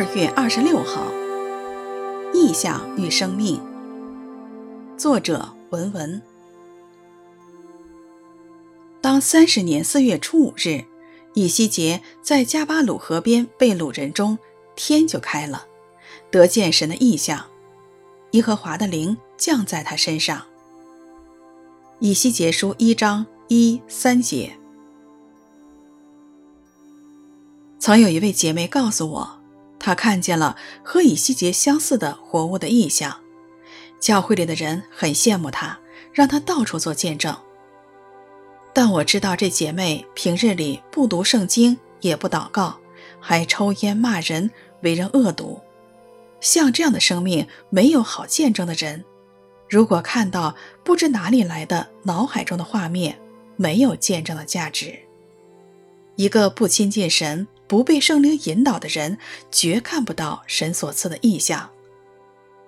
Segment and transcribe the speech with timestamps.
[0.00, 1.12] 二月二十六号，
[2.32, 3.60] 意象与生命。
[4.96, 6.22] 作者文文。
[9.02, 10.84] 当三十年四月初五日，
[11.34, 14.38] 以西结在加巴鲁河边被掳人中，
[14.74, 15.66] 天就开了，
[16.30, 17.44] 得见神的意象，
[18.30, 20.46] 耶和华的灵降在他身上。
[21.98, 24.56] 以西结书一章一三节。
[27.78, 29.39] 曾有一位姐妹告诉我。
[29.80, 33.20] 他看见了和以西结相似的活物的异象，
[33.98, 35.80] 教会里的人很羡慕他，
[36.12, 37.34] 让他到处做见证。
[38.72, 42.78] 但我知道这姐妹平日里不读圣经，也不祷告，
[43.18, 44.50] 还抽烟骂人，
[44.82, 45.60] 为人恶毒。
[46.40, 49.04] 像这样的生命，没有好见证的人，
[49.68, 53.18] 如果看到不知哪里来的脑海中的画面，
[53.56, 54.98] 没有见证的价值。
[56.16, 59.16] 一个不亲近神，不被圣灵引导的人，
[59.48, 61.70] 绝看不到神所赐的异象。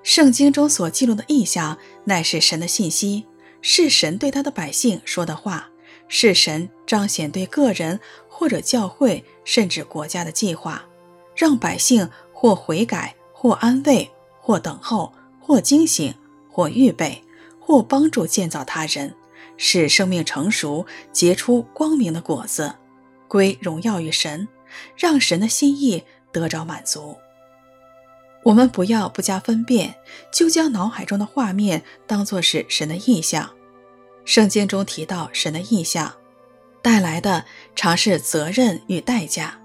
[0.04, 3.26] 圣经中所记录的异象，乃是神的信息，
[3.60, 5.68] 是神对他的百姓说的话，
[6.06, 10.84] 是神彰显对个人或者教会甚至国家的计划，
[11.34, 16.14] 让百姓或悔改，或安慰，或等候，或惊醒，
[16.48, 17.24] 或预备，
[17.58, 19.16] 或帮助建造他人，
[19.56, 22.76] 使生命成熟，结出光明的果子，
[23.26, 24.46] 归荣耀于神。
[24.96, 27.16] 让神的心意得着满足。
[28.44, 29.94] 我们不要不加分辨，
[30.32, 33.50] 就将脑海中的画面当作是神的意象。
[34.24, 36.12] 圣经中提到神的意象
[36.82, 37.44] 带来的
[37.76, 39.60] 常是责任与代价。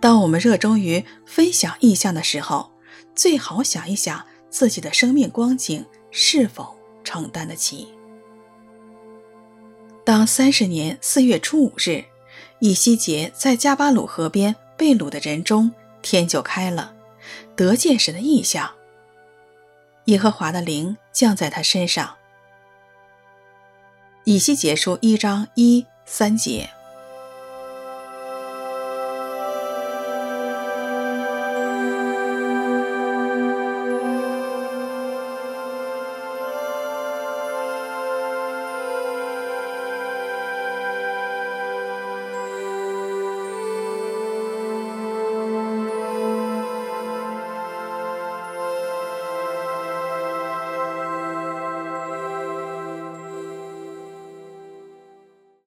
[0.00, 2.72] 当我们热衷于分享意象的时候，
[3.14, 7.88] 最好想一想自己的生命光景是否承担得起。
[10.04, 12.04] 当三十年四月初五日。
[12.60, 16.92] 以西结在加巴鲁河边被掳的人中，天就开了，
[17.54, 18.70] 得见神的异象。
[20.06, 22.16] 耶和华的灵降在他身上。
[24.24, 26.70] 以西结书一章一三节。